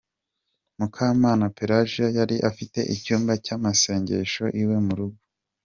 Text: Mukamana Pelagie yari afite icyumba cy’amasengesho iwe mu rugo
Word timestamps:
Mukamana 0.77 1.45
Pelagie 1.57 2.05
yari 2.17 2.35
afite 2.49 2.79
icyumba 2.95 3.33
cy’amasengesho 3.45 4.43
iwe 4.61 4.77
mu 4.85 4.93
rugo 4.99 5.19